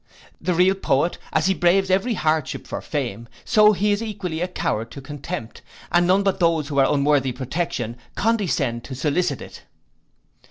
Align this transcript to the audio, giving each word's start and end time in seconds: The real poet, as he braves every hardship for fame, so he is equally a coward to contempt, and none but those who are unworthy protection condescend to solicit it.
The 0.41 0.55
real 0.55 0.73
poet, 0.73 1.19
as 1.31 1.45
he 1.45 1.53
braves 1.53 1.91
every 1.91 2.15
hardship 2.15 2.65
for 2.65 2.81
fame, 2.81 3.27
so 3.45 3.71
he 3.73 3.91
is 3.91 4.01
equally 4.01 4.41
a 4.41 4.47
coward 4.47 4.89
to 4.93 4.99
contempt, 4.99 5.61
and 5.91 6.07
none 6.07 6.23
but 6.23 6.39
those 6.39 6.69
who 6.69 6.79
are 6.79 6.91
unworthy 6.91 7.31
protection 7.31 7.95
condescend 8.15 8.83
to 8.85 8.95
solicit 8.95 9.43
it. 9.43 9.61